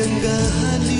yang 0.00 0.16
gadis 0.24 0.99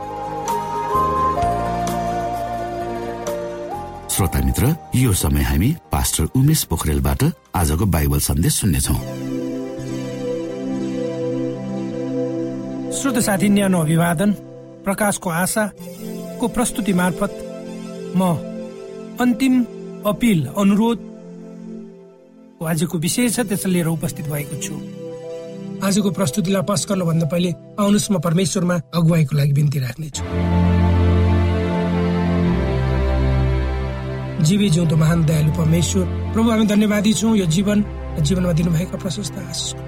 श्रोता 4.21 4.39
मित्र 4.45 4.67
यो 4.95 5.13
समय 5.17 5.41
हामी 5.41 5.67
पास्टर 5.91 6.23
उमेश 6.37 6.63
पोखरेलबाट 6.69 7.23
आजको 7.57 7.85
बाइबल 7.89 8.19
सन्देश 8.21 8.53
सुन्नेछौ। 8.53 8.93
श्रोत 12.93 13.17
साथी 13.25 13.49
न्यानो 13.49 13.79
अभिवादन 13.81 14.31
प्रकाशको 14.85 15.29
आशाको 15.41 16.47
प्रस्तुति 16.47 16.93
मार्फत 16.93 17.33
म 18.13 18.29
अन्तिम 19.25 19.55
अपिल 20.05 20.45
अनुरोध 20.53 20.99
आजको 22.61 22.97
विषय 23.01 23.29
छ 23.29 23.39
त्यसलाई 23.49 23.73
लिएर 23.73 23.87
उपस्थित 23.89 24.25
भएको 24.29 24.61
छु। 24.61 24.73
आजको 25.81 26.11
प्रस्तुतिलाई 26.13 26.63
पस 26.69 26.85
गर्नुभन्दा 26.89 27.25
पहिले 27.25 27.51
आउनुहोस् 27.81 28.11
म 28.11 28.19
परमेश्वरमा 28.21 28.75
अगुवाईको 28.93 29.37
लागि 29.37 29.53
बिन्ती 29.53 29.79
राख्नेछु। 29.79 30.23
जीवी 34.41 34.69
जिउँदो 34.69 34.95
महान 34.97 35.25
दयालु 35.25 35.51
परमेश्वर। 35.53 36.05
प्रभु 36.33 36.49
हामी 36.49 36.65
धन्यवादी 36.65 37.13
छौँ 37.13 37.35
यो 37.37 37.45
जीवन 37.45 37.83
जीवनमा 38.19 38.51
दिनुभएका 38.51 38.97
प्रशस्त 38.97 39.37
आशिषको। 39.39 39.83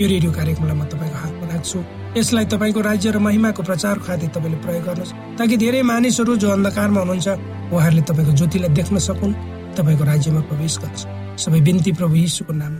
यो 0.00 0.06
रेडियो 0.08 0.30
कार्यक्रमलाई 0.32 0.76
म 0.76 0.84
तपाईँको 0.84 1.16
हातमा 1.16 1.46
राख्छु। 1.52 1.78
यसलाई 2.16 2.44
तपाईँको 2.52 2.80
राज्य 2.80 3.10
र 3.10 3.18
महिमाको 3.18 3.62
प्रचार 3.62 3.98
खातिर 4.06 4.28
तपाईँले 4.36 4.58
प्रयोग 4.64 4.84
गर्नुहोस् 4.84 5.12
ताकि 5.38 5.56
धेरै 5.56 5.82
मानिसहरू 5.82 6.36
जो 6.36 6.48
अन्धकारमा 6.50 7.00
हुनुहुन्छ 7.00 7.28
उहाँहरूले 7.72 8.02
तपाईँको 8.08 8.32
ज्योतिलाई 8.36 8.70
देख्न 8.76 8.96
सकुन् 8.98 9.34
तपाईँको 9.76 10.04
राज्यमा 10.04 10.40
प्रवेश 10.48 10.74
गर्छ। 10.82 11.00
सबै 11.36 11.60
बिन्ती 11.60 11.92
प्रभु 11.92 12.14
यीशुको 12.16 12.52
नाम 12.52 12.72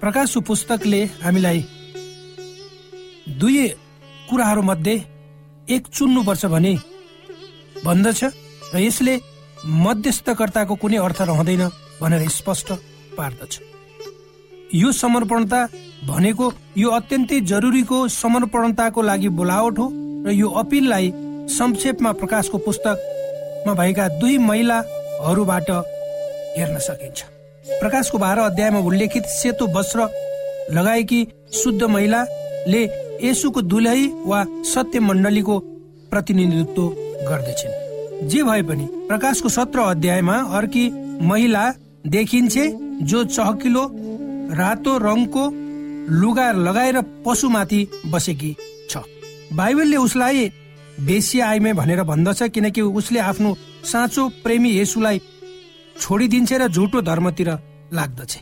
प्रकाश 0.00 0.36
पुस्तकले 0.46 1.00
हामीलाई 1.24 1.58
दुई 3.40 3.66
कुराहरू 4.30 4.62
मध्ये 4.62 4.94
एक 5.68 5.86
चुन्नुपर्छ 5.94 6.44
भने 6.46 6.74
भन्दछ 7.84 8.24
र 8.74 8.78
यसले 8.78 9.14
मध्यस्थकर्ताको 9.84 10.74
कुनै 10.78 10.96
अर्थ 10.96 11.22
रहँदैन 11.22 11.62
भनेर 12.00 12.28
स्पष्ट 12.30 12.68
पार्दछ। 13.16 13.52
यो 14.74 14.92
समर्पणता 14.92 15.60
भनेको 16.06 16.52
यो 16.76 16.90
अत्यन्तै 16.90 17.40
जरुरीको 17.50 17.98
समर्पणताको 18.08 19.02
लागि 19.02 19.28
बोलावट 19.38 19.78
हो 19.78 19.86
र 20.26 20.30
यो 20.32 20.48
अपिललाई 20.62 21.12
संक्षेपमा 21.50 22.12
प्रकाशको 22.20 22.58
पुस्तकमा 22.58 23.74
भएका 23.74 24.08
दुई 24.20 24.38
महिलाहरूबाट 24.38 25.70
हेर्न 26.58 26.78
सकिन्छ। 26.78 27.18
प्रकाशको 27.80 28.18
बाह्र 28.18 28.38
अध्यायमा 28.50 28.78
उल्लेखित 28.86 29.24
सेतो 29.34 29.66
वस्त्र 29.74 30.08
लगाएकी 30.70 31.20
शुद्ध 31.54 31.82
महिलाले 31.82 32.82
यसुको 33.22 33.62
दुलही 33.62 34.06
वा 34.26 34.44
सत्य 34.64 35.00
मण्डलीको 35.00 35.58
प्रतिनिधित्व 36.10 36.82
गर्दछन्। 37.28 38.28
जे 38.28 38.42
भए 38.42 38.62
पनि 38.62 38.88
प्रकाशको 39.08 39.48
सत्र 39.48 39.80
अध्यायमा 39.80 40.36
अर्की 40.58 40.88
महिला 41.22 41.64
देखिन्छे 42.06 42.64
जो 43.02 43.24
चहकिलो 43.26 43.82
रातो 44.52 44.96
रङको 44.98 45.44
लुगा 46.12 46.50
लगाएर 46.52 47.00
पशुमाथि 47.26 47.86
बसेकी 48.06 48.54
छ। 48.90 48.98
बाइबलले 49.52 49.96
उसलाई 49.96 50.50
बेसिया 51.00 51.48
आइमे 51.48 51.72
भनेर 51.72 52.02
भन्दछ 52.02 52.42
किनकि 52.50 52.80
उसले 52.80 53.18
आफ्नो 53.20 53.56
साँचो 53.84 54.28
प्रेमी 54.44 54.70
यसुलाई 54.78 55.20
छोडिदिन्छ 56.00 56.52
र 56.52 56.68
झुटो 56.68 57.00
धर्मतिर 57.02 57.50
लाग्दछ। 57.92 58.38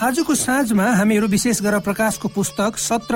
आजको 0.00 0.34
साँझमा 0.34 0.86
हामीहरू 0.96 1.26
विशेष 1.28 1.60
गरेर 1.62 1.80
प्रकाशको 1.80 2.28
पुस्तक 2.28 2.78
सत्र 2.78 3.14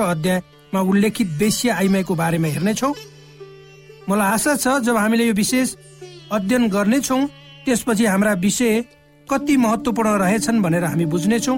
अध्यायमा 0.65 0.89
उल्लेखित 0.89 1.27
बेसिया 1.39 1.75
आइमाईको 1.75 2.15
बारेमा 2.15 2.47
हेर्नेछौ। 2.47 2.91
मलाई 4.09 4.27
आशा 4.33 4.55
छ 4.55 4.67
जब 4.81 4.97
हामीले 4.97 5.25
यो 5.25 5.33
विशेष 5.33 5.75
अध्ययन 6.31 6.67
गर्नेछौ 6.69 7.19
त्यसपछि 7.65 8.05
हाम्रा 8.05 8.33
विषय 8.33 8.83
कति 9.27 9.57
महत्वपूर्ण 9.57 10.17
रहेछन् 10.19 10.61
भनेर 10.61 10.83
हामी 10.83 11.05
बुझ्नेछौँ। 11.05 11.57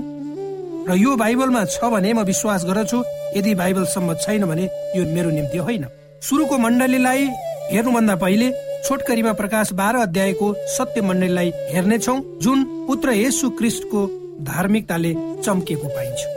र 0.88 0.96
यो 0.96 1.16
बाइबलमा 1.16 1.64
छ 1.66 1.84
भने 1.84 2.14
म 2.14 2.24
विश्वास 2.24 2.66
गर्दछु 2.66 3.04
यदि 3.36 3.56
बाइबल 3.56 3.86
सम्मत 3.96 4.18
छैन 4.22 4.46
भने 4.46 4.66
यो 4.96 5.02
मेरो 5.16 5.30
निम्ति 5.32 5.58
होइन। 5.58 5.86
सुरुको 6.22 6.58
मण्डलीलाई 6.58 7.28
हेर्नुभन्दा 7.74 8.16
पहिले 8.16 8.52
छोटकरीमा 8.86 9.34
प्रकाश 9.34 9.74
बाह्र 9.74 9.96
अध्यायको 10.08 10.54
सत्य 10.78 11.02
मण्डलीलाई 11.02 11.52
हेर्नेछौ 11.74 12.16
जुन 12.44 12.64
पुत्र 12.88 13.12
येसु 13.14 13.50
क्रिस्टको 13.60 14.02
धार्मिकताले 14.48 15.14
चम्किएको 15.44 15.88
पाइन्छ। 15.88 16.37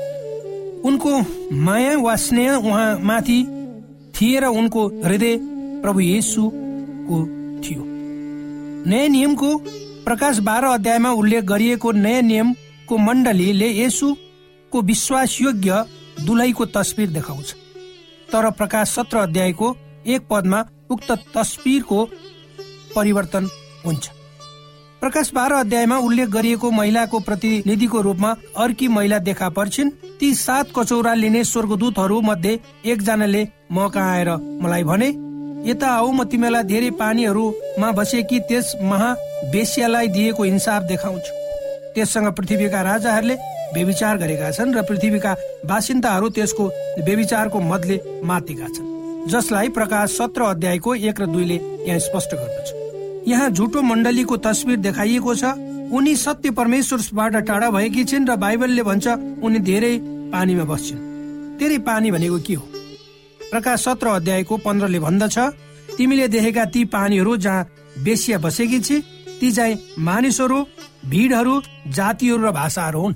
उनको 0.84 1.12
माया 1.56 1.96
वा 1.98 2.14
स्नेह 2.16 2.54
उहाँ 2.56 2.98
माथि 3.00 3.42
थिए 4.14 4.40
र 4.40 4.44
उनको 4.44 4.86
हृदय 5.04 5.36
प्रभु 5.82 6.00
येसुको 6.00 7.18
थियो। 7.64 7.82
नयाँ 8.90 9.08
नियमको 9.08 9.56
प्रकाश 10.04 10.38
बाह्र 10.38 10.64
अध्यायमा 10.66 11.10
उल्लेख 11.12 11.44
गरिएको 11.44 11.92
नयाँ 11.92 12.22
नियमको 12.22 12.96
मण्डलीले 12.98 13.68
यसु 13.78 14.14
को 14.72 14.82
विश्वास 14.82 15.36
योग्य 15.40 15.84
दुलैको 16.26 16.64
तस्बिर 16.66 17.10
देखाउँछ। 17.10 17.54
तर 18.32 18.50
प्रकाश 18.50 18.88
सत्र 18.88 19.16
अध्यायको 19.18 19.76
एक 20.06 20.26
पदमा 20.30 20.64
उक्त 20.90 21.10
तस्बिरको 21.34 22.04
परिवर्तन 22.96 23.48
हुन्छ। 23.86 24.10
प्रकाश 25.00 25.30
बाह्र 25.34 25.54
अध्यायमा 25.54 25.96
उल्लेख 25.98 26.28
गरिएको 26.28 26.70
महिलाको 26.70 27.18
प्रतिनिधिको 27.18 28.00
रूपमा 28.00 28.30
अर्की 28.56 28.88
महिला 28.88 29.18
देखा 29.18 29.48
पर्छिन्। 29.48 29.90
ती 30.20 30.32
सात 30.34 30.72
कचौरा 30.76 31.14
लिने 31.14 31.44
स्वर्गदूतहरू 31.44 32.20
मध्ये 32.20 32.58
एकजनाले 32.84 33.42
म 33.72 33.88
कहाँ 33.88 34.12
आएर 34.14 34.30
मलाई 34.60 34.82
भने 34.84 35.08
यता 35.64 35.88
आऊ 35.88 36.10
म 36.12 36.24
तिमीलाई 36.28 36.62
धेरै 36.62 36.90
पानीहरूमा 37.00 37.92
बसेकी 37.92 38.38
त्यस 38.44 38.74
महावेश्यालाई 38.82 40.08
दिएको 40.08 40.42
हिंसाब 40.42 40.82
देखाउँछु। 40.86 41.32
त्यससँग 41.94 42.28
पृथ्वीका 42.36 42.82
राजाहरूले 42.82 43.36
बेविचार 43.74 44.16
गरेका 44.18 44.50
छन् 44.52 44.74
र 44.74 44.82
पृथ्वीका 44.84 45.32
बासिन्दाहरू 45.64 46.28
त्यसको 46.36 46.64
बेविचारको 47.08 47.60
मदले 47.62 47.96
मातेका 48.22 48.68
छन्। 48.68 49.28
जसलाई 49.32 49.68
प्रकाश 49.72 50.10
सत्र 50.12 50.42
अध्यायको 50.52 50.94
एक 51.08 51.20
र 51.20 51.26
दुईले 51.32 51.58
यहाँ 51.88 51.98
स्पष्ट 51.98 52.34
गर्दछ। 52.34 52.79
यहाँ 53.30 53.48
झुटो 53.50 53.82
मण्डलीको 53.82 54.36
तस्विर 54.38 54.76
देखाइएको 54.78 55.34
छ। 55.34 55.44
उनी 55.90 56.14
सत्य 56.16 56.50
परमेश्वरबाट 56.50 57.36
टाढा 57.46 57.70
भएकी 57.70 58.04
छिन् 58.04 58.28
र 58.28 58.36
बाइबलले 58.36 58.82
भन्छ 58.82 59.06
उनी 59.42 59.58
धेरै 59.60 59.94
पानीमा 60.32 60.64
बस्छन्। 60.64 61.58
धेरै 61.58 61.78
पानी 61.86 62.10
भनेको 62.10 62.38
के 62.38 62.54
हो? 62.54 62.64
प्रकाश 63.50 63.84
सत्र 63.84 64.06
अध्यायको 64.18 64.56
पन्ध्रले 64.56 64.98
भन्दछ 65.00 65.38
तिमीले 65.96 66.28
देखेका 66.28 66.64
ती 66.64 66.84
पानीहरू 66.86 67.36
जहाँ 67.36 67.66
बेसिया 68.04 68.38
बसेकी 68.38 68.80
छि 68.80 68.96
ती 69.40 69.50
चाहिँ 69.52 69.78
मानिसहरू 69.98 70.58
भिडहरू 71.10 71.54
जातिहरू 71.88 72.46
र 72.46 72.50
भाषाहरू 72.52 73.00
हुन्। 73.00 73.14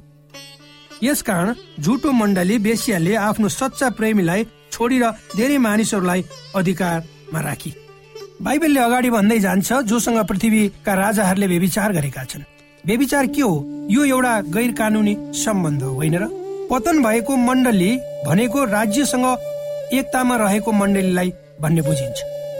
यसकारण 1.02 1.54
झुटो 1.80 2.12
मण्डली 2.12 2.58
बेसियाले 2.58 3.14
आफ्नो 3.14 3.48
सच्चा 3.50 3.90
प्रेमीलाई 3.94 4.44
छोडेर 4.72 5.04
धेरै 5.36 5.58
मानिसहरूलाई 5.58 6.24
अधिकारमा 6.54 7.40
राखी। 7.40 7.70
बाइबलले 8.42 8.80
अगाडि 8.80 9.10
भन्दै 9.10 9.38
जान्छ 9.38 9.72
जोसँग 9.86 10.18
पृथ्वीका 10.26 10.94
राजाहरूले 10.94 11.48
बेविचार 11.48 11.92
गरेका 11.92 12.24
छन्। 12.24 12.42
बेविचार 12.86 13.26
के 13.26 13.40
हो? 13.40 13.54
यो 13.90 14.04
एउटा 14.04 14.40
गैर 14.50 14.72
कानुनी 14.72 15.14
सम्बन्ध 15.32 15.82
होइन 15.82 16.14
र? 16.14 16.26
पतन 16.70 17.02
भएको 17.02 17.36
मण्डली 17.36 17.90
भनेको 18.26 18.64
राज्यसँग 18.64 19.26
एकतामा 19.94 20.36
रहेको 20.36 20.72
मण्डलीलाई 20.72 21.32
भन्ने 21.60 21.82
बुझिन्छ। 21.82 22.18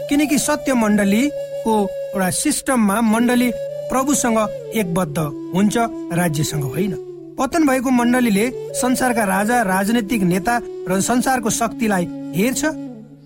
किनकि 0.09 0.39
सत्य 0.39 0.75
मण्डलीको 0.75 1.75
एउटा 1.83 2.31
सिस्टममा 2.31 3.01
मण्डली 3.01 3.51
प्रभुसँग 3.91 4.39
एकबद्ध 4.75 5.19
हुन्छ 5.55 5.77
राज्यसँग 6.15 6.65
होइन। 6.65 6.95
पतन 7.39 7.67
भएको 7.67 7.91
मण्डलीले 7.91 8.47
संसारका 8.79 9.25
राजा 9.25 9.63
राजनैतिक 9.63 10.23
नेता 10.23 10.61
र 10.89 11.01
संसारको 11.01 11.51
शक्तिलाई 11.51 12.05
हेर्छ 12.37 12.65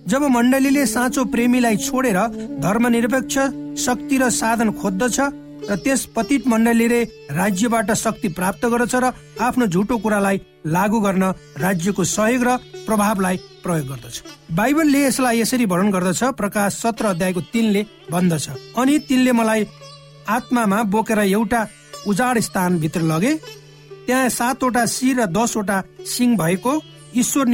जब 0.08 0.22
मण्डलीले 0.34 0.84
साँचो 0.86 1.24
प्रेमीलाई 1.32 1.76
छोडेर 1.76 2.18
धर्मनिरपेक्ष 2.64 3.36
शक्ति 3.84 4.16
र 4.18 4.28
साधन 4.32 4.70
खोज्दछ 4.80 5.18
र 5.68 5.76
त्यस 5.84 6.04
पतित 6.16 6.46
मण्डलीले 6.48 7.02
राज्यबाट 7.38 7.90
शक्ति 8.04 8.28
प्राप्त 8.38 8.64
गर्दछ 8.72 8.94
र 9.04 9.10
आफ्नो 9.46 9.66
झुटो 9.66 9.98
कुरालाई 9.98 10.40
लागू 10.66 11.00
गर्न 11.00 11.24
राज्यको 11.64 12.04
सहयोग 12.04 12.42
र 12.48 12.56
प्रभावलाई 12.86 13.36
प्रयोग 13.64 13.86
गर्दछ। 13.88 14.16
बाइबलले 14.56 15.04
यसलाई 15.04 15.40
यसरी 15.40 15.64
वर्णन 15.72 15.90
गर्दछ 15.90 16.22
प्रकाश 16.40 16.80
सत्र 16.82 17.06
अध्यायको 17.06 17.40
तिनले 17.52 17.82
भन्दछ 18.10 18.48
अनि 18.80 18.98
तिनले 19.08 19.32
मलाई 19.32 19.66
आत्मामा 20.36 20.82
बोकेर 20.88 21.18
एउटा 21.28 21.66
उजाड 22.08 22.38
स्थान 22.48 22.78
भित्र 22.80 23.00
लगे 23.12 23.34
त्यहाँ 24.06 24.28
सातवटा 24.32 24.86
शिर 24.88 25.20
र 25.20 25.26
दसवटा 25.36 25.82
सिंह 26.16 26.36
भएको 26.38 26.80
ईश्वर 27.16 27.46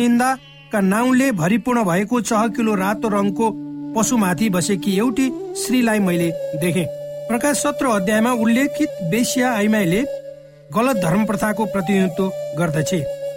निन्दाका 0.74 0.80
नाउँले 0.80 1.30
भरिपूर्ण 1.32 1.82
भएको 1.84 2.20
चहकिलो 2.20 2.74
रातो 2.74 3.08
रङको 3.08 3.46
पशुमाथि 3.94 4.48
बसेकी 4.50 4.96
एउटी 4.98 5.26
श्रीलाई 5.54 5.98
मैले 6.00 6.30
देखे। 6.58 6.84
प्रकाश 7.28 7.56
सत्र 7.56 7.86
अध्यायमा 7.94 8.32
उल्लेखित 8.34 8.90
बेसिया 9.10 9.52
आइमाईले 9.52 10.02
गलत 10.74 10.96
धर्म 10.96 11.24
प्रथाको 11.26 11.64
प्रतिनिधित्व 11.64 12.26
गर्दछ 12.58 12.90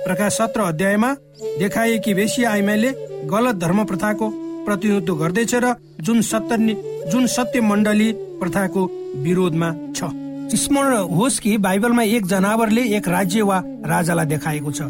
प्रकाश 0.06 0.34
सत्र 0.34 0.62
अध्यायमा 0.64 1.14
देखाइएकी 1.60 2.14
बेसिया 2.14 2.52
आइमाईले 2.52 2.92
गलत 3.30 3.56
धर्म 3.56 3.84
प्रथाको 3.86 4.30
प्रतिनिधित्व 4.66 5.16
गर्दैछ 5.16 5.54
र 5.56 5.74
जुन 6.02 6.22
सत्य 6.22 6.76
जुन 7.12 7.28
सत्य 7.28 7.62
मण्डली 7.62 8.12
प्रथाको 8.42 8.86
विरोधमा 9.22 9.70
छ। 9.96 10.10
स्मरण 10.56 10.94
होस् 11.12 11.40
कि 11.40 11.58
बाइबलमा 11.58 12.04
एक 12.04 12.26
जनावरले 12.26 12.84
एक 12.98 13.08
राज्य 13.08 13.42
वा 13.42 13.62
राजालाई 13.86 14.26
देखाएको 14.26 14.72
छ। 14.72 14.82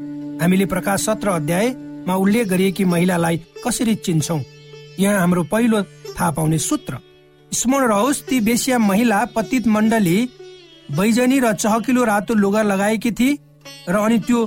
हामीले 0.42 0.66
प्रकाश 0.66 1.06
सत्र 1.06 1.30
अध्यायमा 2.08 2.24
उल्लेख 2.24 2.48
गरिएकी 2.48 2.84
महिलालाई 2.86 3.38
कसरी 3.64 3.96
चिन्छौ? 4.00 4.40
यहाँ 5.00 5.20
हाम्रो 5.20 5.44
पहिलो 5.52 5.82
थाहा 6.16 6.32
पाउने 6.32 6.58
सूत्र। 6.58 6.98
स्मरण 7.52 7.88
रहोस् 7.90 8.22
ती 8.24 8.40
बेसिया 8.40 8.78
महिला 8.80 9.20
पतित 9.36 9.68
मण्डली 9.68 10.18
बैजनी 10.96 11.40
र 11.40 11.52
चहकिलो 11.54 12.04
रातो 12.04 12.34
लुगा 12.34 12.62
लगाएकी 12.64 13.12
थिए 13.12 13.38
र 13.90 13.96
अनि 13.98 14.20
त्यो 14.24 14.40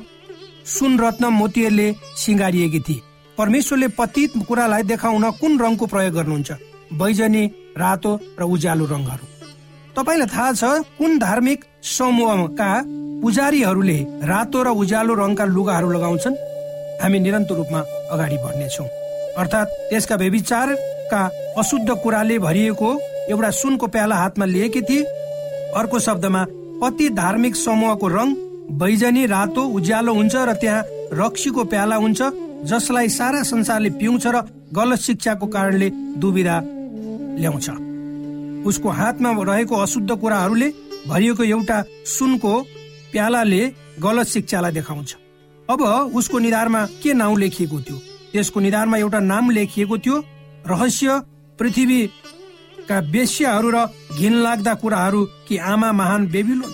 सुन 0.64 0.98
रत्न 1.00 1.24
मोतीहरूले 1.28 1.88
सिँगारिएकी 2.16 2.80
थिए 2.80 3.02
परमेश्वरले 3.38 3.88
पतित 3.92 4.32
कुरालाई 4.48 4.82
देखाउन 4.82 5.30
कुन 5.40 5.60
रङको 5.60 5.86
प्रयोग 5.86 6.14
गर्नुहुन्छ? 6.14 6.50
बैजनी 6.96 7.44
रातो 7.76 8.10
र 8.40 8.42
उज्यालो 8.44 8.84
रङहरू। 8.88 9.24
तपाईँलाई 9.96 10.28
थाहा 10.32 10.52
छ 10.52 10.64
कुन 10.96 11.18
धार्मिक 11.18 11.64
समूहका 11.84 12.70
पुजारीहरूले 13.20 13.98
रातो 14.24 14.62
र 14.62 14.68
उज्यालो 14.72 15.12
रङका 15.14 15.44
लुगाहरू 15.44 15.90
लगाउँछन्? 15.92 16.48
हामी 17.02 17.18
निरन्तर 17.20 17.54
रूपमा 17.54 17.80
अगाडि 18.12 18.36
बढ्नेछौँ। 18.36 18.86
अर्थात् 19.38 19.74
त्यसका 19.90 20.16
व्यविचारका 20.16 21.22
अशुद्ध 21.58 21.90
कुराले 22.02 22.38
भरिएको 22.38 22.90
एउटा 23.30 23.50
सुनको 23.50 23.86
प्याला 23.86 24.16
हातमा 24.16 24.44
लिएकी 24.44 24.82
थिए। 24.82 25.02
अर्को 25.76 25.98
शब्दमा 25.98 26.44
पति 26.82 27.08
धार्मिक 27.14 27.56
समूहको 27.56 28.08
रङ 28.08 28.34
बैजनी 28.80 29.26
रातो 29.26 29.62
उज्यालो 29.76 30.12
हुन्छ 30.14 30.34
र 30.36 30.52
त्यहाँ 30.60 30.82
रक्सीको 31.14 31.64
प्याला 31.64 31.96
हुन्छ 31.96 32.20
जसलाई 32.70 33.08
सारा 33.08 33.42
संसारले 33.42 33.90
पिउँछ 34.00 34.26
र 34.26 34.42
गलत 34.72 34.98
शिक्षाको 35.00 35.46
कारणले 35.46 35.88
दुविधा 36.20 36.60
ल्याउँछ। 37.40 37.68
उसको 38.66 38.88
हातमा 38.90 39.30
रहेको 39.42 39.76
अशुद्ध 39.76 40.10
कुराहरूले 40.12 40.68
भरिएको 41.08 41.44
एउटा 41.44 41.82
सुनको 42.08 42.52
प्यालाले 43.12 43.62
गलत 44.00 44.26
शिक्षालाई 44.26 44.72
देखाउँछ। 44.72 45.16
अब 45.70 45.82
उसको 46.14 46.38
निधारमा 46.38 46.84
के 47.02 47.12
नाउँ 47.14 47.38
लेखिएको 47.38 47.80
थियो? 47.80 47.96
त्यसको 48.32 48.60
निधारमा 48.60 48.96
एउटा 48.98 49.20
नाम 49.22 49.50
लेखिएको 49.50 49.98
थियो 49.98 50.16
रहस्य 50.66 51.20
पृथ्वीका 51.58 52.98
वेश्याहरू 53.12 53.70
र 53.70 53.86
घिन 54.18 54.34
लाग्दा 54.42 54.74
कुराहरू 54.74 55.24
कि 55.48 55.56
आमा 55.70 55.92
महान 55.92 56.26
बेबिलोन। 56.26 56.72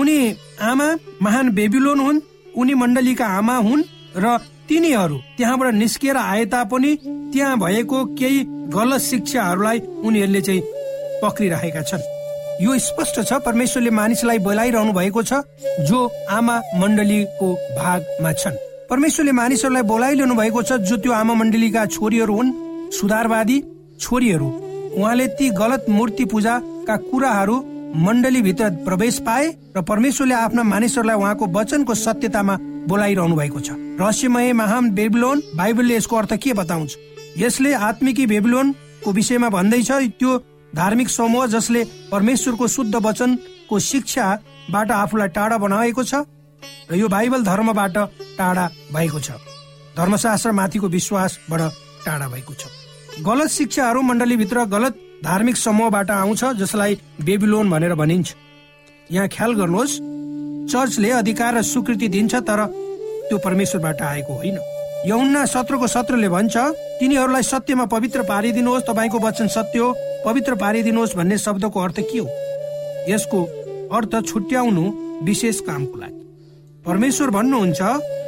उनी 0.00 0.18
आमा 0.62 0.88
महान 1.22 1.50
बेबिलोन 1.50 2.00
हुन् 2.00 2.20
उनी 2.56 2.74
मण्डलीका 2.74 3.26
आमा 3.38 3.56
हुन् 3.68 3.82
र 4.16 4.36
तिनीहरू 4.68 5.16
त्यहाँबाट 5.36 5.74
निस्किएर 5.74 6.16
आए 6.16 6.44
तापनि 6.52 6.96
त्यहाँ 7.32 7.58
भएको 7.58 8.04
केही 8.16 8.44
गलत 8.72 9.00
शिक्षाहरूलाई 9.00 9.78
उनीहरूले 10.04 10.40
चाहिँ 10.40 10.62
पक्रिरहेका 11.22 11.82
छन्। 11.82 12.15
यो 12.60 12.76
स्पष्ट 12.78 13.20
छ 13.20 13.32
परमेश्वरले 13.44 13.90
मानिसलाई 13.90 14.38
बोलाइरहनु 14.40 14.92
भएको 14.92 15.22
छ 15.22 15.40
जो 15.88 15.98
आमा 16.30 16.56
मण्डलीको 16.80 17.48
भागमा 17.76 18.32
छन्। 18.32 18.56
परमेश्वरले 18.90 19.32
मानिसहरूलाई 19.32 19.82
बोलाइरहनु 19.82 20.34
भएको 20.34 20.62
छ 20.62 20.72
जो 20.88 20.96
त्यो 20.96 21.12
आमा 21.12 21.34
मण्डलीका 21.34 21.84
छोरीहरू 21.86 22.36
हुन् 22.36 22.52
सुधारवादी 22.92 23.58
छोरीहरू। 24.00 24.48
उहाँले 24.96 25.26
ती 25.36 25.50
गलत 25.52 25.86
मूर्ति 25.90 26.24
पूजाका 26.32 26.96
कुराहरू 27.04 27.56
मण्डली 27.96 28.42
भित्र 28.42 28.70
प्रवेश 28.84 29.18
पाए 29.26 29.46
र 29.76 29.82
परमेश्वरले 29.84 30.34
आफ्ना 30.34 30.62
मानिसहरूलाई 30.64 31.16
उहाँको 31.16 31.46
वचनको 31.52 31.94
सत्यतामा 31.96 32.56
बोलाइरहनु 32.88 33.36
भएको 33.36 33.60
छ। 33.60 33.70
रहस्यमय 34.00 34.52
महान 34.56 34.90
बेबिलोन 34.96 35.42
बाइबलले 35.56 35.96
यसको 35.96 36.16
अर्थ 36.16 36.34
के 36.40 36.52
बताउँछ? 36.54 36.96
यसले 37.38 37.72
आत्मिकी 37.84 38.26
बेबिलोनको 38.26 39.12
विषयमा 39.12 39.48
भन्दैछ 39.50 39.92
त्यो 39.92 40.32
धार्मिक 40.76 41.08
समूह 41.08 41.46
जसले 41.48 41.84
परमेश्वरको 42.10 42.66
शुद्ध 42.68 42.94
वचनको 42.96 43.78
शिक्षाबाट 43.80 44.90
आफूलाई 44.92 45.28
टाढा 45.32 45.56
बनाएको 45.58 46.02
छ 46.04 46.14
र 46.90 46.94
यो 46.94 47.08
बाइबल 47.08 47.44
धर्मबाट 47.44 47.96
टाढा 48.38 48.66
भएको 48.92 49.20
छ। 49.20 49.30
धर्मशास्त्र 49.96 50.52
माथिको 50.52 50.88
विश्वासबाट 50.88 51.60
टाढा 52.04 52.28
भएको 52.28 52.54
छ। 52.54 52.68
गलत 53.24 53.50
शिक्षाहरू 53.50 54.02
मण्डलीभित्र 54.02 54.64
गलत 54.68 55.00
धार्मिक 55.24 55.56
समूहबाट 55.56 56.10
आउँछ 56.10 56.44
जसलाई 56.60 56.98
बेबिलोन 57.24 57.70
भनेर 57.70 57.94
भनिन्छ। 57.94 58.34
यहाँ 59.10 59.28
ख्याल 59.28 59.52
गर्नुहोस् 59.54 59.98
चर्चले 60.72 61.10
अधिकार 61.22 61.54
र 61.56 61.62
स्वीकृति 61.64 62.08
दिन्छ 62.08 62.34
तर 62.44 62.60
त्यो 63.28 63.38
परमेश्वरबाट 63.38 64.02
आएको 64.02 64.32
होइन। 64.34 64.58
यौन्ना 65.06 65.44
सत्रको 65.46 65.86
सत्रले 65.86 66.28
भन्छ 66.28 66.56
तिनीहरूलाई 67.00 67.42
सत्यमा 67.44 67.84
पवित्र 67.86 68.22
पारिदिनुहोस् 68.28 68.86
तपाईँको 68.86 69.18
वचन 69.18 69.48
सत्य 69.48 69.78
हो 69.78 69.90
पवित्र 70.26 70.54
पारिदिनुहोस् 70.54 71.14
भन्ने 71.16 71.38
शब्दको 71.38 71.80
अर्थ 71.80 72.00
के 72.02 72.18
हो? 72.18 72.26
यसको 73.08 73.42
अर्थ 73.96 74.14
छुट्याउनु 74.26 74.84
विशेष 75.24 75.60
कामको 75.60 75.98
लागि। 75.98 76.22
परमेश्वर 76.86 77.30
भन्नुहुन्छ 77.30 77.82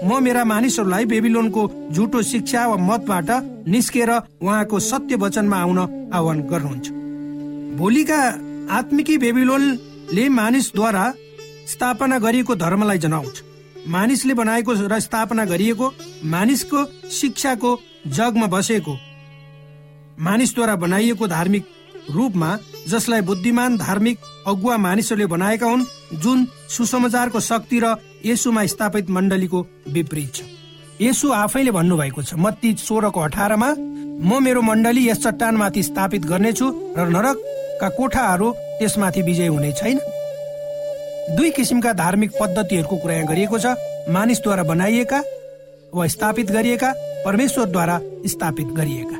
म 0.04 0.22
मेरा 0.22 0.44
मानिसहरूलाई 0.44 1.04
बेबिलोनको 1.04 1.62
झुटो 1.92 2.22
शिक्षा 2.22 2.66
वा 2.66 2.76
मतबाट 2.78 3.30
निस्केर 3.68 4.10
उहाँको 4.10 4.78
सत्य 4.80 5.16
वचनमा 5.16 5.56
आउन 5.56 5.78
आह्वान 6.14 6.40
गर्नुहुन्छ। 6.50 6.86
भोलिका 7.78 8.20
आत्मिकी 8.70 9.16
बेबिलोनले 9.18 10.28
मानिसद्वारा 10.30 11.04
स्थापना 11.66 12.18
गरिएको 12.18 12.54
धर्मलाई 12.56 12.98
जनाउँछ। 12.98 13.42
मानिसले 13.88 14.34
बनाएको 14.34 14.72
र 14.86 15.00
स्थापना 15.00 15.44
गरिएको 15.44 15.92
मानिसको 16.26 16.84
शिक्षाको 17.10 17.70
जगमा 18.06 18.46
बसेको 18.46 18.94
मानिसद्वारा 20.20 20.76
बनाइएको 20.76 21.26
धार्मिक 21.26 21.66
रूपमा 22.10 22.56
जसलाई 22.88 23.20
बुद्धिमान 23.20 23.76
धार्मिक 23.76 24.18
अगुवा 24.46 24.76
मानिसहरूले 24.76 25.26
बनाएका 25.26 25.66
हुन् 25.66 25.84
जुन 26.22 26.46
सुसमाचारको 26.68 27.40
शक्ति 27.40 27.80
र 27.84 27.94
यसुमा 28.26 28.64
स्थापित 28.66 29.10
मण्डलीको 29.10 29.66
विपरीत 29.88 30.34
छ। 30.34 30.42
यसु 31.00 31.30
आफैले 31.32 31.70
भन्नुभएको 31.70 32.22
छ 32.22 32.34
मत्ती 32.36 32.74
सोह्रको 32.78 33.20
अठारमा 33.20 33.68
म 34.18 34.42
मेरो 34.42 34.62
मण्डली 34.62 35.08
यस 35.08 35.22
चट्टानमाथि 35.24 35.82
स्थापित 35.82 36.24
गर्नेछु 36.26 36.66
र 36.96 37.08
नरकका 37.08 37.88
कोठाहरू 37.88 38.50
त्यसमाथि 38.78 39.22
विजय 39.22 39.46
हुने 39.46 39.72
छैन। 39.72 39.98
दुई 41.36 41.50
किसिमका 41.50 41.92
धार्मिक 41.92 42.30
पद्धतिहरूको 42.40 42.96
कुरा 42.96 43.22
गरिएको 43.30 43.58
छ। 43.58 43.76
मानिसद्वारा 44.10 44.62
बनाइएका 44.64 45.22
वा 45.94 46.06
स्थापित 46.06 46.50
गरिएका 46.50 46.92
परमेश्वरद्वारा 47.24 48.00
स्थापित 48.26 48.68
गरिएका। 48.74 49.16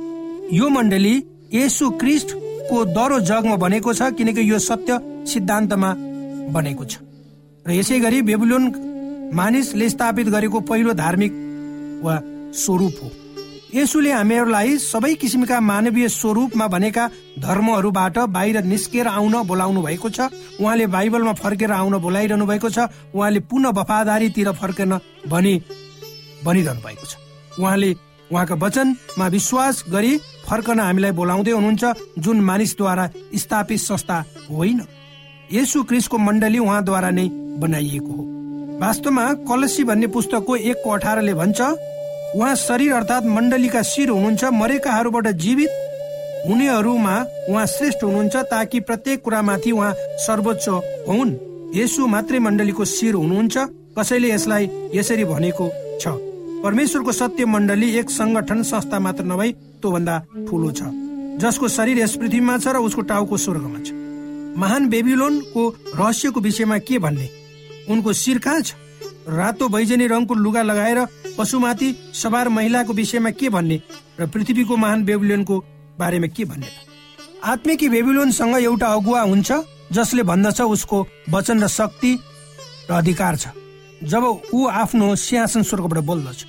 यो 0.57 0.69
मण्डली 0.69 1.15
यसु 1.55 1.91
क्रिस्टको 2.69 2.85
दरो 2.93 3.19
जगमा 3.21 3.57
बनेको 3.57 3.93
छ 3.95 4.13
किनकि 4.13 4.43
यो 4.51 4.59
सत्य 4.61 5.01
सिद्धान्तमा 5.25 5.91
बनेको 6.53 6.85
छ। 6.85 7.01
र 7.65 7.71
यसै 7.73 7.99
गरी 8.01 8.23
बेबुलोन 8.23 8.65
मानिसले 9.33 9.89
स्थापित 9.89 10.29
गरेको 10.29 10.61
पहिलो 10.69 10.93
धार्मिक 10.95 11.33
वा 12.05 12.15
स्वरूप 12.53 12.97
हो। 13.03 13.09
यसुले 13.75 14.13
हामीहरूलाई 14.13 14.77
सबै 14.81 15.15
किसिमका 15.17 15.61
मानवीय 15.61 16.09
स्वरूपमा 16.11 16.67
भनेका 16.69 17.05
धर्महरूबाट 17.41 18.17
बाहिर 18.29 18.57
निस्केर 18.65 19.07
आउन 19.09 19.35
बोलाउनु 19.45 19.81
भएको 19.83 20.09
छ 20.09 20.29
उहाँले 20.61 20.87
बाइबलमा 20.89 21.33
फर्केर 21.41 21.73
आउन 21.73 21.99
बोलाइरहनु 21.99 22.47
भएको 22.47 22.69
छ 22.69 22.79
उहाँले 23.13 23.41
पुनः 23.49 23.77
वफादारीतिर 23.77 24.53
फर्केन 24.53 24.93
भनी 25.29 25.55
भनिरहनु 26.45 26.81
भएको 26.81 27.05
छ। 27.05 27.17
उहाँले 27.61 27.91
उहाँका 28.33 28.55
वचनमा 28.55 29.27
विश्वास 29.29 29.85
गरी 29.91 30.17
फर्कन 30.47 30.81
हामीलाई 30.81 31.11
बोलाउँदै 31.11 31.51
हुनुहुन्छ 31.51 31.85
जुन 32.19 32.41
मानिसद्वारा 32.41 33.11
स्थापित 33.35 33.81
संस्था 33.81 34.25
होइन। 34.51 34.81
यसु 35.53 35.83
क्रिसको 35.83 36.19
मण्डली 36.19 36.59
उहाँद्वारा 36.59 37.11
नै 37.11 37.29
बनाइएको 37.59 38.13
हो। 38.13 38.25
वास्तवमा 38.81 39.25
कलसी 39.49 39.85
भन्ने 39.85 40.07
पुस्तकको 40.07 40.57
एकको 40.57 40.91
अठारले 40.91 41.35
भन्छ 41.35 41.61
उहाँ 41.61 42.55
शरीर 42.57 42.93
अर्थात् 42.93 43.27
मण्डलीका 43.27 43.83
शिर 43.83 44.09
हुनुहुन्छ 44.11 44.45
मरेकाहरूबाट 44.53 45.27
जीवित। 45.35 45.71
हुनेहरूमा 46.47 47.15
उहाँ 47.49 47.67
श्रेष्ठ 47.67 48.05
हुनुहुन्छ 48.05 48.37
ताकि 48.53 48.81
प्रत्येक 48.81 49.23
कुरामाथि 49.25 49.71
उहाँ 49.73 49.93
सर्वोच्च 50.27 50.69
हुन्। 51.09 51.37
यसु 51.75 52.07
मात्रै 52.07 52.39
मण्डलीको 52.39 52.85
शिर 52.85 53.15
हुनुहुन्छ 53.15 53.57
कसैले 53.99 54.33
यसलाई 54.33 54.71
यसरी 54.95 55.25
भनेको 55.25 55.69
छ। 56.01 56.28
परमेश्वरको 56.63 57.13
सत्य 57.13 57.45
मण्डली 57.47 57.91
एक 57.99 58.11
संगठन 58.11 58.63
संस्था 58.63 58.99
मात्र 58.99 59.25
नभई 59.25 59.53
त्योभन्दा 59.83 60.19
ठुलो 60.49 60.71
छ। 60.71 60.83
जसको 61.39 61.69
शरीर 61.69 61.99
यस 61.99 62.17
पृथ्वीमा 62.17 62.57
छ 62.59 62.75
र 62.75 62.77
उसको 62.83 63.03
टाउको 63.07 63.37
स्वर्गमा 63.37 63.79
छ। 63.79 63.95
महान 64.59 64.89
बेबिलोनको 64.91 65.63
रहस्यको 65.95 66.41
विषयमा 66.41 66.79
के 66.83 66.99
भन्ने? 66.99 67.29
उनको 67.91 68.13
शिर 68.13 68.39
कहाँ 68.39 68.61
छ। 68.61 68.75
रातो 69.29 69.69
बैजनी 69.69 70.07
रङको 70.07 70.35
लुगा 70.35 70.63
लगाएर 70.63 70.99
पशुमाथि 71.39 71.95
सवार 72.15 72.49
महिलाको 72.49 72.93
विषयमा 72.93 73.31
के 73.31 73.49
भन्ने 73.49 73.81
र 74.21 74.27
पृथ्वीको 74.27 74.77
महान 74.77 75.05
बेबिलोनको 75.05 75.65
बारेमा 75.99 76.27
के 76.27 76.45
भन्ने? 76.45 76.67
आत्मिकी 77.45 77.89
बेबिलोनसँग 77.89 78.57
एउटा 78.59 78.87
अगुवा 78.99 79.23
हुन्छ 79.23 79.53
जसले 79.93 80.23
भन्दछ 80.27 80.61
उसको 80.61 81.07
वचन 81.31 81.63
र 81.63 81.69
शक्ति 81.69 82.19
र 82.91 82.95
अधिकार 82.99 83.37
छ। 83.37 83.47
जब 84.03 84.25
ऊ 84.55 84.67
आफ्नो 84.69 85.15
सिंहासन 85.17 85.63
स्वर्गबाट 85.63 86.05
बोल्दछ 86.05 86.45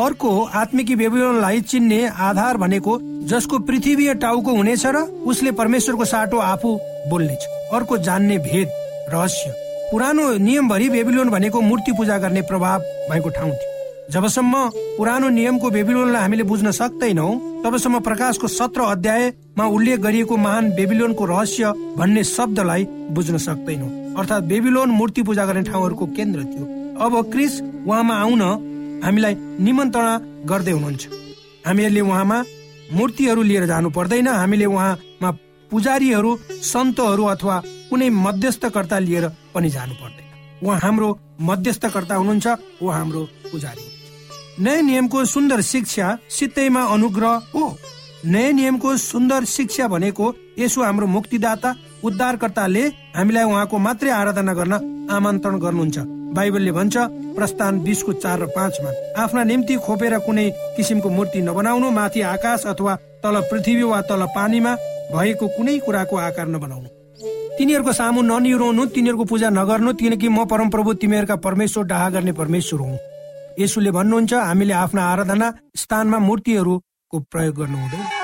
अर्को 0.00 0.30
आत्मिकी 0.54 0.96
बेबिलोनलाई 0.96 1.60
चिन्ने 1.62 2.06
आधार 2.08 2.56
भनेको 2.56 2.98
जसको 3.30 3.58
पृथ्वी 3.58 4.14
टाउको 4.14 4.54
हुनेछ 4.56 4.86
र 4.86 5.02
उसले 5.26 5.52
परमेश्वरको 5.52 6.04
साटो 6.04 6.38
आफू 6.38 6.74
बोल्नेछ। 7.10 7.46
अर्को 7.72 7.98
जान्ने 7.98 8.38
भेद 8.38 8.68
रहस्य। 9.14 9.54
पुरानो 9.92 10.30
नियमभरि 10.38 10.88
बेबिलोन 10.88 11.30
भनेको 11.30 11.60
मूर्ति 11.60 11.92
पूजा 11.92 12.18
गर्ने 12.18 12.42
प्रभाव 12.42 12.80
भएको 13.10 13.28
ठाउँ 13.30 13.50
थियो। 13.50 13.72
जबसम्म 14.12 14.68
पुरानो 14.98 15.28
नियमको 15.28 15.70
बेबिलोनलाई 15.70 16.22
हामीले 16.22 16.42
बुझ्न 16.42 16.70
सक्दैनौ 16.72 17.30
तबसम्म 17.64 18.00
प्रकाशको 18.00 18.48
सत्र 18.50 18.80
अध्यायमा 18.90 19.66
उल्लेख 19.66 20.00
गरिएको 20.00 20.36
महान 20.36 20.70
बेबिलोनको 20.70 21.24
रहस्य 21.24 21.72
भन्ने 21.96 22.24
शब्दलाई 22.26 22.84
बुझ्न 23.10 23.38
सक्दैनौ। 23.38 24.03
अर्थात् 24.18 24.44
बेबिलोन 24.44 24.90
मूर्ति 24.90 25.22
पूजा 25.22 25.44
गर्ने 25.46 25.62
ठाउँहरूको 25.62 26.06
केन्द्र 26.16 26.40
थियो। 26.44 26.64
अब 26.96 27.12
क्रिस 27.32 27.60
उहाँमा 27.86 28.14
आउन 28.14 28.42
हामीलाई 29.04 29.34
निमन्त्रणा 29.60 30.14
गर्दै 30.46 30.72
हुनुहुन्छ। 30.72 31.02
हामीहरूले 31.66 32.00
उहाँमा 32.00 32.38
मूर्तिहरू 32.92 33.42
लिएर 33.42 33.66
जानु 33.66 33.90
पर्दैन। 33.90 34.28
हामीले 34.28 34.66
उहाँमा 34.66 35.30
पुजारीहरू 35.70 36.30
सन्तहरू 36.62 37.24
अथवा 37.24 37.56
कुनै 37.90 38.08
मध्यस्थकर्ता 38.10 38.98
लिएर 38.98 39.28
पनि 39.54 39.68
जानु 39.70 39.94
पर्दैन। 39.94 40.26
उहाँ 40.62 40.78
हाम्रो 40.78 41.08
मध्यस्थकर्ता 41.40 42.14
हुनुहुन्छ 42.14 42.46
उहाँ 42.82 42.98
हाम्रो 42.98 43.22
पुजारी 43.52 43.84
नयाँ 44.62 44.82
नियमको 44.82 45.24
सुन्दर 45.24 45.60
शिक्षा 45.60 46.06
सित्तैमा 46.30 46.82
अनुग्रह 46.94 47.32
हो। 47.54 47.64
नयाँ 48.24 48.52
नियमको 48.52 48.96
सुन्दर 48.96 49.44
शिक्षा 49.44 49.88
भनेको 49.88 50.34
यसो 50.58 50.82
हाम्रो 50.82 51.06
मुक्तिदाता 51.06 51.74
उद्धारकर्ताले 52.04 52.82
हामीलाई 53.16 53.44
उहाँको 53.44 53.78
मात्रै 53.78 54.10
आराधना 54.12 54.52
गर्न 54.54 54.74
आमन्त्रण 55.10 55.58
गर्नुहुन्छ। 55.58 55.98
बाइबलले 56.34 56.72
भन्छ 56.72 56.96
प्रस्थान 57.36 57.78
बिसको 57.80 58.12
चार 58.22 58.38
र 58.40 58.46
पाँचमा 58.50 58.90
आफ्ना 59.22 59.42
निम्ति 59.44 59.74
खोपेर 59.86 60.18
कुनै 60.26 60.46
किसिमको 60.76 61.08
मूर्ति 61.10 61.40
नबनाउनु 61.42 61.90
माथि 61.90 62.20
आकाश 62.34 62.66
अथवा 62.66 62.94
तल 63.22 63.40
पृथ्वी 63.50 63.82
वा 63.82 64.00
तल 64.10 64.24
पानीमा 64.34 64.74
भएको 65.12 65.46
कुनै 65.56 65.78
कुराको 65.78 66.16
आकार 66.18 66.48
नबनाउनु। 66.48 66.88
तिनीहरूको 67.58 67.92
सामु 67.92 68.20
ननिराउनु 68.22 68.84
तिनीहरूको 68.94 69.24
पूजा 69.30 69.48
नगर्नु 69.50 69.92
किनकि 69.94 70.28
म 70.28 70.44
परमप्रभु 70.50 70.94
तिमीहरूका 70.98 71.36
परमेश्वर 71.46 71.84
डाहा 71.86 72.08
गर्ने 72.10 72.32
परमेश्वर 72.32 72.80
हुँ। 72.80 72.98
यसुले 73.60 73.90
भन्नुहुन्छ 73.94 74.32
हामीले 74.34 74.74
आफ्ना 74.74 75.02
आराधना 75.12 75.52
स्थानमा 75.76 76.18
मूर्तिहरूको 76.18 77.16
प्रयोग 77.30 77.54
गर्नु 77.54 77.78
हुँदैन 77.78 78.23